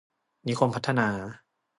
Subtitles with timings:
[0.47, 1.07] นิคมพัฒนา